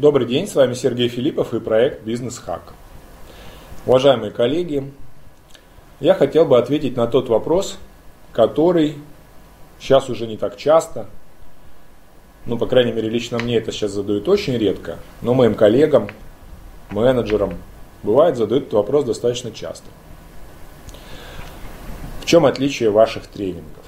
Добрый 0.00 0.26
день, 0.26 0.48
с 0.48 0.54
вами 0.54 0.72
Сергей 0.72 1.08
Филиппов 1.08 1.52
и 1.52 1.60
проект 1.60 2.04
Бизнес 2.04 2.38
Хак. 2.38 2.72
Уважаемые 3.84 4.30
коллеги, 4.30 4.90
я 6.00 6.14
хотел 6.14 6.46
бы 6.46 6.56
ответить 6.56 6.96
на 6.96 7.06
тот 7.06 7.28
вопрос, 7.28 7.76
который 8.32 8.94
сейчас 9.78 10.08
уже 10.08 10.26
не 10.26 10.38
так 10.38 10.56
часто, 10.56 11.04
ну, 12.46 12.56
по 12.56 12.64
крайней 12.64 12.92
мере, 12.92 13.10
лично 13.10 13.38
мне 13.38 13.58
это 13.58 13.72
сейчас 13.72 13.90
задают 13.90 14.26
очень 14.26 14.56
редко, 14.56 14.96
но 15.20 15.34
моим 15.34 15.54
коллегам, 15.54 16.08
менеджерам, 16.88 17.58
бывает 18.02 18.38
задают 18.38 18.68
этот 18.68 18.72
вопрос 18.72 19.04
достаточно 19.04 19.52
часто. 19.52 19.84
В 22.22 22.24
чем 22.24 22.46
отличие 22.46 22.88
ваших 22.88 23.26
тренингов? 23.26 23.84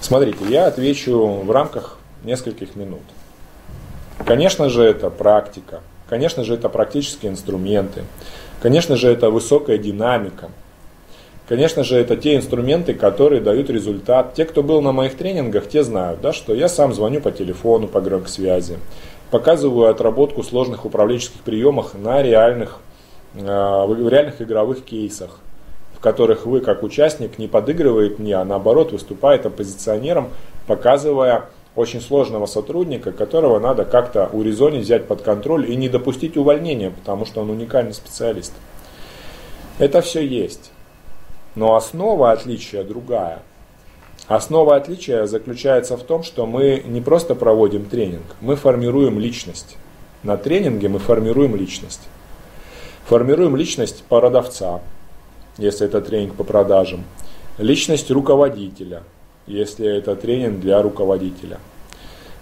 Смотрите, 0.00 0.44
я 0.48 0.66
отвечу 0.66 1.42
в 1.44 1.50
рамках 1.52 2.00
нескольких 2.24 2.76
минут. 2.76 3.02
Конечно 4.24 4.68
же, 4.68 4.82
это 4.82 5.10
практика, 5.10 5.80
конечно 6.08 6.44
же, 6.44 6.54
это 6.54 6.68
практические 6.68 7.32
инструменты, 7.32 8.04
конечно 8.60 8.96
же, 8.96 9.10
это 9.10 9.30
высокая 9.30 9.78
динамика, 9.78 10.50
конечно 11.48 11.82
же, 11.82 11.96
это 11.96 12.16
те 12.16 12.36
инструменты, 12.36 12.94
которые 12.94 13.40
дают 13.40 13.70
результат. 13.70 14.34
Те, 14.34 14.44
кто 14.44 14.62
был 14.62 14.80
на 14.80 14.92
моих 14.92 15.16
тренингах, 15.16 15.68
те 15.68 15.82
знают, 15.82 16.20
да, 16.20 16.32
что 16.32 16.54
я 16.54 16.68
сам 16.68 16.92
звоню 16.92 17.20
по 17.20 17.32
телефону, 17.32 17.88
по 17.88 18.00
громкосвязи, 18.00 18.78
показываю 19.30 19.90
отработку 19.90 20.42
сложных 20.42 20.84
управленческих 20.84 21.40
приемах 21.40 21.94
на 21.94 22.22
реальных, 22.22 22.78
э, 23.34 23.40
в 23.40 24.08
реальных 24.08 24.40
игровых 24.40 24.84
кейсах 24.84 25.40
которых 26.02 26.44
вы 26.44 26.60
как 26.60 26.82
участник 26.82 27.38
не 27.38 27.48
подыгрывает 27.48 28.18
мне, 28.18 28.34
а 28.34 28.44
наоборот 28.44 28.92
выступает 28.92 29.46
оппозиционером, 29.46 30.28
показывая 30.66 31.46
очень 31.74 32.00
сложного 32.00 32.46
сотрудника, 32.46 33.12
которого 33.12 33.58
надо 33.58 33.84
как-то 33.84 34.28
урезонить, 34.32 34.84
взять 34.84 35.06
под 35.06 35.22
контроль 35.22 35.70
и 35.70 35.76
не 35.76 35.88
допустить 35.88 36.36
увольнения, 36.36 36.90
потому 36.90 37.24
что 37.24 37.40
он 37.40 37.50
уникальный 37.50 37.94
специалист. 37.94 38.52
Это 39.78 40.02
все 40.02 40.26
есть. 40.26 40.70
Но 41.54 41.74
основа 41.74 42.32
отличия 42.32 42.84
другая. 42.84 43.42
Основа 44.28 44.76
отличия 44.76 45.26
заключается 45.26 45.96
в 45.96 46.02
том, 46.02 46.22
что 46.22 46.46
мы 46.46 46.82
не 46.86 47.00
просто 47.00 47.34
проводим 47.34 47.86
тренинг, 47.86 48.36
мы 48.40 48.56
формируем 48.56 49.18
личность. 49.18 49.76
На 50.22 50.36
тренинге 50.36 50.88
мы 50.88 50.98
формируем 50.98 51.56
личность. 51.56 52.02
Формируем 53.06 53.56
личность 53.56 54.04
продавца, 54.04 54.80
если 55.58 55.86
это 55.86 56.00
тренинг 56.00 56.34
по 56.34 56.44
продажам. 56.44 57.04
Личность 57.58 58.10
руководителя, 58.10 59.02
если 59.46 59.86
это 59.86 60.16
тренинг 60.16 60.60
для 60.60 60.82
руководителя. 60.82 61.58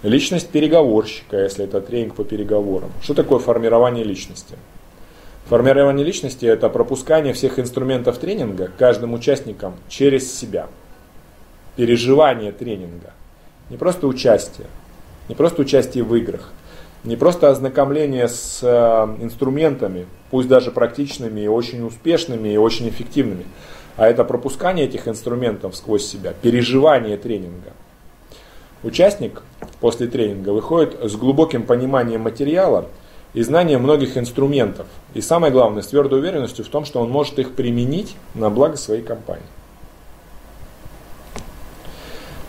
Личность 0.03 0.49
переговорщика, 0.49 1.37
если 1.37 1.65
это 1.65 1.79
тренинг 1.81 2.15
по 2.15 2.23
переговорам. 2.23 2.91
Что 3.01 3.13
такое 3.13 3.39
формирование 3.39 4.03
личности? 4.03 4.55
Формирование 5.45 6.05
личности– 6.05 6.45
это 6.47 6.69
пропускание 6.69 7.33
всех 7.33 7.59
инструментов 7.59 8.17
тренинга 8.17 8.71
каждым 8.77 9.13
участником 9.13 9.75
через 9.89 10.33
себя. 10.33 10.67
Переживание 11.75 12.51
тренинга. 12.51 13.13
Не 13.69 13.77
просто 13.77 14.07
участие, 14.07 14.67
не 15.29 15.35
просто 15.35 15.61
участие 15.61 16.03
в 16.03 16.15
играх, 16.15 16.51
не 17.03 17.15
просто 17.15 17.49
ознакомление 17.49 18.27
с 18.27 18.59
э, 18.61 19.23
инструментами, 19.23 20.05
пусть 20.29 20.47
даже 20.47 20.71
практичными 20.71 21.41
и 21.41 21.47
очень 21.47 21.83
успешными 21.85 22.49
и 22.49 22.57
очень 22.57 22.89
эффективными, 22.89 23.45
а 23.97 24.07
это 24.07 24.23
пропускание 24.23 24.85
этих 24.85 25.07
инструментов 25.07 25.75
сквозь 25.75 26.05
себя, 26.05 26.33
переживание 26.41 27.17
тренинга. 27.17 27.71
Участник 28.83 29.43
после 29.79 30.07
тренинга 30.07 30.49
выходит 30.49 30.97
с 31.03 31.15
глубоким 31.15 31.63
пониманием 31.63 32.21
материала 32.21 32.87
и 33.33 33.41
знанием 33.43 33.83
многих 33.83 34.17
инструментов. 34.17 34.87
И 35.13 35.21
самое 35.21 35.53
главное, 35.53 35.83
с 35.83 35.87
твердой 35.87 36.19
уверенностью 36.19 36.65
в 36.65 36.69
том, 36.69 36.85
что 36.85 36.99
он 36.99 37.09
может 37.09 37.37
их 37.39 37.53
применить 37.53 38.15
на 38.33 38.49
благо 38.49 38.77
своей 38.77 39.03
компании. 39.03 39.43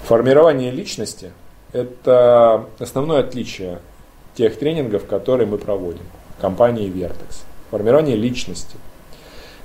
Формирование 0.04 0.70
личности– 0.70 1.32
это 1.72 2.66
основное 2.78 3.20
отличие 3.20 3.80
тех 4.34 4.58
тренингов, 4.58 5.06
которые 5.06 5.46
мы 5.46 5.58
проводим, 5.58 6.04
компании 6.40 6.90
Vertex. 6.90 7.44
Формирование 7.70 8.16
личности. 8.16 8.76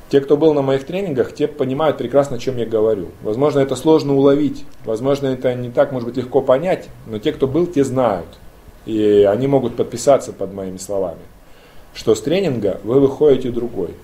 Те, 0.09 0.21
кто 0.21 0.37
был 0.37 0.53
на 0.53 0.61
моих 0.61 0.85
тренингах, 0.85 1.33
те 1.33 1.47
понимают 1.47 1.97
прекрасно, 1.97 2.37
о 2.37 2.39
чем 2.39 2.57
я 2.57 2.65
говорю. 2.65 3.09
Возможно, 3.21 3.59
это 3.59 3.75
сложно 3.75 4.15
уловить, 4.15 4.65
возможно, 4.85 5.27
это 5.27 5.53
не 5.53 5.69
так, 5.69 5.91
может 5.91 6.07
быть, 6.07 6.17
легко 6.17 6.41
понять, 6.41 6.87
но 7.05 7.19
те, 7.19 7.33
кто 7.33 7.47
был, 7.47 7.67
те 7.67 7.83
знают. 7.83 8.27
И 8.85 9.27
они 9.29 9.47
могут 9.47 9.75
подписаться 9.75 10.31
под 10.31 10.53
моими 10.53 10.77
словами, 10.77 11.19
что 11.93 12.15
с 12.15 12.21
тренинга 12.21 12.79
вы 12.83 13.01
выходите 13.01 13.49
другой. 13.49 13.95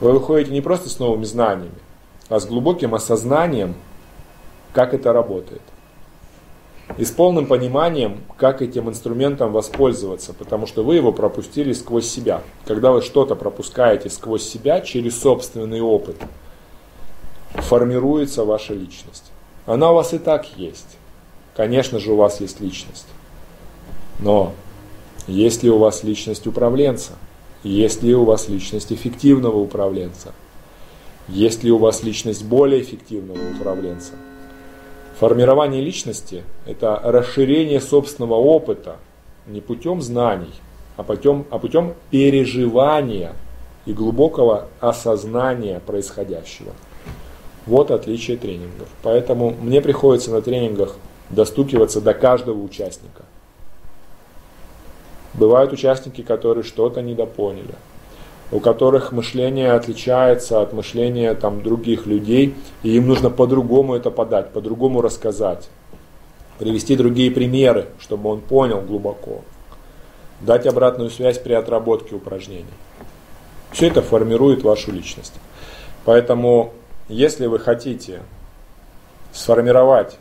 Вы 0.00 0.12
выходите 0.12 0.52
не 0.52 0.62
просто 0.62 0.88
с 0.88 0.98
новыми 0.98 1.24
знаниями, 1.24 1.74
а 2.28 2.40
с 2.40 2.46
глубоким 2.46 2.94
осознанием, 2.94 3.74
как 4.72 4.94
это 4.94 5.12
работает 5.12 5.62
и 6.98 7.04
с 7.04 7.10
полным 7.10 7.46
пониманием, 7.46 8.20
как 8.36 8.62
этим 8.62 8.88
инструментом 8.88 9.52
воспользоваться, 9.52 10.34
потому 10.34 10.66
что 10.66 10.84
вы 10.84 10.96
его 10.96 11.12
пропустили 11.12 11.72
сквозь 11.72 12.08
себя. 12.08 12.42
Когда 12.66 12.92
вы 12.92 13.02
что-то 13.02 13.34
пропускаете 13.34 14.10
сквозь 14.10 14.42
себя 14.42 14.80
через 14.80 15.20
собственный 15.20 15.80
опыт, 15.80 16.16
формируется 17.54 18.44
ваша 18.44 18.74
личность. 18.74 19.30
Она 19.66 19.92
у 19.92 19.94
вас 19.94 20.12
и 20.12 20.18
так 20.18 20.46
есть. 20.56 20.96
Конечно 21.56 21.98
же, 21.98 22.12
у 22.12 22.16
вас 22.16 22.40
есть 22.40 22.60
личность. 22.60 23.06
Но 24.18 24.52
есть 25.26 25.62
ли 25.62 25.70
у 25.70 25.78
вас 25.78 26.02
личность 26.02 26.46
управленца? 26.46 27.12
Есть 27.62 28.02
ли 28.02 28.14
у 28.14 28.24
вас 28.24 28.48
личность 28.48 28.92
эффективного 28.92 29.56
управленца? 29.56 30.32
Есть 31.28 31.62
ли 31.62 31.70
у 31.70 31.78
вас 31.78 32.02
личность 32.02 32.44
более 32.44 32.82
эффективного 32.82 33.38
управленца? 33.56 34.12
Формирование 35.18 35.80
личности– 35.80 36.44
это 36.66 36.98
расширение 37.02 37.80
собственного 37.80 38.34
опыта 38.34 38.96
не 39.46 39.60
путем 39.60 40.00
знаний, 40.00 40.52
а 40.96 41.02
путем, 41.02 41.46
а 41.50 41.58
путем 41.58 41.94
переживания 42.10 43.32
и 43.86 43.92
глубокого 43.92 44.68
осознания 44.80 45.80
происходящего. 45.80 46.72
Вот 47.66 47.90
отличие 47.90 48.36
тренингов. 48.36 48.88
Поэтому 49.02 49.50
мне 49.50 49.80
приходится 49.80 50.30
на 50.30 50.42
тренингах 50.42 50.96
достукиваться 51.30 52.00
до 52.00 52.14
каждого 52.14 52.60
участника. 52.60 53.24
Бывают 55.34 55.72
участники, 55.72 56.22
которые 56.22 56.64
что-то 56.64 57.02
недопоняли– 57.02 57.74
у 58.52 58.60
которых 58.60 59.12
мышление 59.12 59.72
отличается 59.72 60.60
от 60.60 60.74
мышления 60.74 61.34
там, 61.34 61.62
других 61.62 62.04
людей, 62.06 62.54
и 62.82 62.96
им 62.96 63.08
нужно 63.08 63.30
по-другому 63.30 63.94
это 63.94 64.10
подать, 64.10 64.50
по-другому 64.50 65.00
рассказать, 65.00 65.70
привести 66.58 66.94
другие 66.94 67.30
примеры, 67.30 67.86
чтобы 67.98 68.28
он 68.28 68.42
понял 68.42 68.82
глубоко, 68.82 69.40
дать 70.42 70.66
обратную 70.66 71.08
связь 71.08 71.38
при 71.38 71.54
отработке 71.54 72.14
упражнений. 72.14 72.66
Все 73.70 73.86
это 73.86 74.02
формирует 74.02 74.62
вашу 74.62 74.92
личность. 74.92 75.32
Поэтому, 76.04 76.74
если 77.08 77.46
вы 77.46 77.58
хотите 77.58 78.20
сформировать 79.32 80.18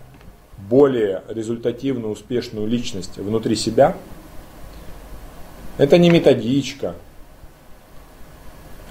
более 0.58 1.24
результативную, 1.28 2.14
успешную 2.14 2.66
личность 2.66 3.18
внутри 3.18 3.58
себя, 3.58 3.98
это 5.78 5.98
не 5.98 6.10
методичка, 6.10 6.96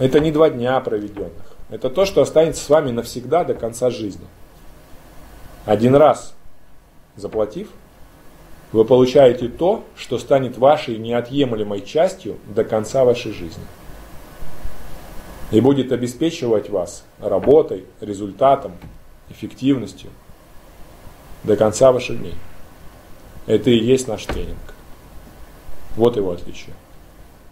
это 0.00 0.18
не 0.18 0.32
два 0.32 0.48
дня 0.48 0.80
проведенных. 0.80 1.54
Это 1.68 1.90
то, 1.90 2.06
что 2.06 2.22
останется 2.22 2.64
с 2.64 2.68
вами 2.70 2.90
навсегда 2.90 3.44
до 3.44 3.52
конца 3.54 3.90
жизни. 3.90 4.26
Один 5.66 5.94
раз 5.94 6.34
заплатив, 7.16 7.68
вы 8.72 8.86
получаете 8.86 9.48
то, 9.48 9.84
что 9.96 10.18
станет 10.18 10.56
вашей 10.56 10.96
неотъемлемой 10.96 11.82
частью 11.82 12.38
до 12.46 12.64
конца 12.64 13.04
вашей 13.04 13.32
жизни. 13.32 13.62
И 15.50 15.60
будет 15.60 15.92
обеспечивать 15.92 16.70
вас 16.70 17.04
работой, 17.18 17.84
результатом, 18.00 18.72
эффективностью 19.28 20.10
до 21.44 21.56
конца 21.56 21.92
ваших 21.92 22.18
дней. 22.18 22.36
Это 23.46 23.68
и 23.68 23.78
есть 23.78 24.08
наш 24.08 24.24
тренинг. 24.24 24.56
Вот 25.94 26.16
его 26.16 26.30
отличие. 26.30 26.74